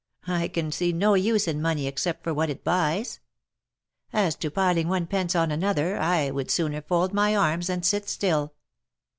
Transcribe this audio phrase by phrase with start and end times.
[0.25, 3.19] I can see no use in money, except for what it buys.
[4.11, 8.09] As to piling one pence on another, I would sooner fold my arms and sit
[8.09, 8.55] still.